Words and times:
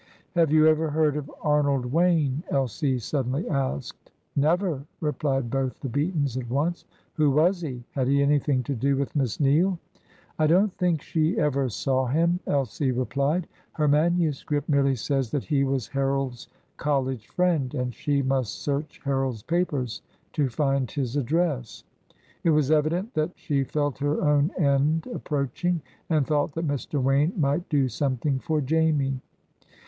"Have 0.33 0.49
you 0.51 0.65
ever 0.65 0.89
heard 0.89 1.15
of 1.15 1.29
Arnold 1.43 1.85
Wayne?" 1.85 2.41
Elsie 2.49 2.97
suddenly 2.97 3.47
asked. 3.47 4.09
"Never," 4.35 4.83
replied 4.99 5.51
both 5.51 5.79
the 5.79 5.89
Beatons 5.89 6.37
at 6.37 6.49
once. 6.49 6.85
"Who 7.13 7.29
was 7.29 7.61
he? 7.61 7.83
Had 7.91 8.07
he 8.07 8.19
anything 8.23 8.63
to 8.63 8.73
do 8.73 8.95
with 8.97 9.15
Miss 9.15 9.39
Neale?" 9.39 9.77
"I 10.39 10.47
don't 10.47 10.73
think 10.73 11.03
she 11.03 11.37
ever 11.39 11.69
saw 11.69 12.07
him," 12.07 12.39
Elsie 12.47 12.91
replied. 12.91 13.45
"Her 13.73 13.87
manuscript 13.87 14.67
merely 14.67 14.95
says 14.95 15.29
that 15.29 15.43
he 15.43 15.63
was 15.63 15.87
Harold's 15.87 16.47
college 16.77 17.27
friend, 17.27 17.71
and 17.75 17.93
she 17.93 18.23
must 18.23 18.55
search 18.63 18.99
Harold's 19.05 19.43
papers 19.43 20.01
to 20.33 20.49
find 20.49 20.89
his 20.89 21.15
address. 21.15 21.83
It 22.43 22.49
was 22.49 22.71
evident 22.71 23.13
that 23.13 23.33
she 23.35 23.63
felt 23.63 23.99
her 23.99 24.19
own 24.23 24.49
end 24.57 25.05
approaching, 25.13 25.79
and 26.09 26.25
thought 26.25 26.55
that 26.55 26.65
Mr. 26.67 26.99
Wayne 26.99 27.33
might 27.39 27.69
do 27.69 27.87
something 27.87 28.39
for 28.39 28.61
Jamie." 28.61 29.21